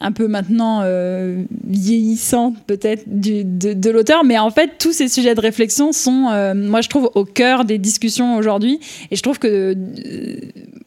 [0.00, 5.40] un peu maintenant euh, vieillissant peut-être de, l'auteur, mais en fait tous ces sujets de
[5.40, 8.80] réflexion sont, euh, moi je trouve, au cœur des discussions aujourd'hui,
[9.10, 10.40] et je trouve que, euh,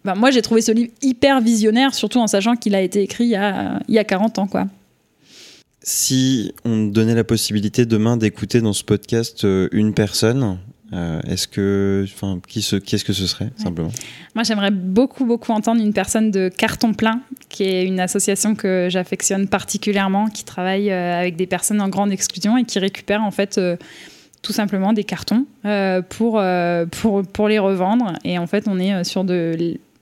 [0.03, 3.25] bah, moi j'ai trouvé ce livre hyper visionnaire, surtout en sachant qu'il a été écrit
[3.25, 4.65] il y a, il y a 40 ans, quoi.
[5.83, 10.57] Si on donnait la possibilité demain d'écouter dans ce podcast une personne,
[10.93, 13.89] euh, est-ce que, enfin, qui ce, qu'est-ce que ce serait simplement?
[14.35, 18.87] Moi, j'aimerais beaucoup, beaucoup entendre une personne de Carton Plein, qui est une association que
[18.91, 23.31] j'affectionne particulièrement, qui travaille euh, avec des personnes en grande exclusion et qui récupère en
[23.31, 23.75] fait euh,
[24.43, 25.45] tout simplement des cartons
[26.09, 26.43] pour,
[26.91, 28.13] pour, pour les revendre.
[28.25, 29.55] Et en fait, on est sur de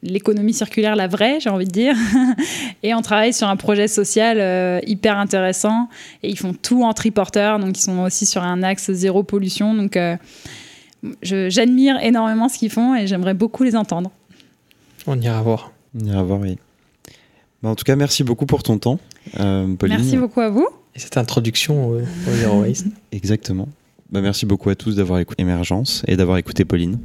[0.04, 1.96] l'économie circulaire, la vraie, j'ai envie de dire.
[2.84, 5.90] et on travaille sur un projet social hyper intéressant.
[6.24, 9.74] Et ils font tout en triporteur, donc ils sont aussi sur un axe zéro pollution.
[9.74, 9.98] Donc
[11.22, 14.12] j'admire énormément ce qu'ils font et j'aimerais beaucoup les entendre.
[15.08, 15.72] On ira voir.
[16.00, 16.58] On ira voir, oui.
[17.62, 19.00] Bah, en tout cas, merci beaucoup pour ton temps,
[19.40, 19.98] euh, Pauline.
[19.98, 20.68] Merci beaucoup à vous.
[20.96, 22.88] Et cette introduction au, Zero Waste.
[23.12, 23.68] Exactement.
[24.12, 27.00] Bah, merci beaucoup à tous d'avoir écouté Émergence et d'avoir écouté Pauline.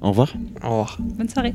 [0.00, 0.34] Au revoir.
[0.62, 0.98] Au revoir.
[1.00, 1.54] Bonne soirée.